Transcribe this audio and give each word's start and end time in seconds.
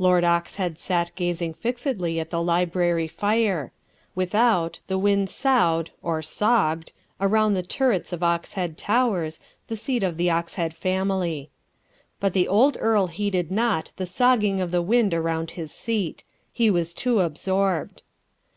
Lord 0.00 0.24
Oxhead 0.24 0.78
sat 0.80 1.12
gazing 1.14 1.54
fixedly 1.54 2.18
at 2.18 2.30
the 2.30 2.42
library 2.42 3.06
fire. 3.06 3.70
Without, 4.16 4.80
the 4.88 4.98
wind 4.98 5.30
soughed 5.30 5.92
(or 6.02 6.22
sogged) 6.22 6.90
around 7.20 7.54
the 7.54 7.62
turrets 7.62 8.12
of 8.12 8.18
Oxhead 8.20 8.74
Towers, 8.76 9.38
the 9.68 9.76
seat 9.76 10.02
of 10.02 10.16
the 10.16 10.26
Oxhead 10.28 10.72
family. 10.74 11.50
But 12.18 12.32
the 12.32 12.48
old 12.48 12.78
earl 12.80 13.06
heeded 13.06 13.52
not 13.52 13.92
the 13.94 14.06
sogging 14.06 14.60
of 14.60 14.72
the 14.72 14.82
wind 14.82 15.14
around 15.14 15.52
his 15.52 15.70
seat. 15.70 16.24
He 16.52 16.68
was 16.68 16.92
too 16.92 17.20
absorbed. 17.20 18.02